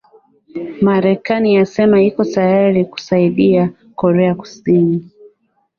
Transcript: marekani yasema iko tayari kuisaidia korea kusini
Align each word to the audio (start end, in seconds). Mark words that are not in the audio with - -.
marekani 0.87 1.55
yasema 1.55 1.99
iko 2.01 2.23
tayari 2.25 2.85
kuisaidia 2.85 3.69
korea 3.95 4.35
kusini 4.35 5.11